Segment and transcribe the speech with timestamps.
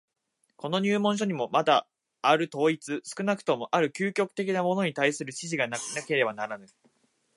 [0.57, 1.87] この入門書にもまた
[2.23, 5.77] ある統一、少なくともある究極的なものに対する指示がな
[6.07, 6.65] ければならぬ。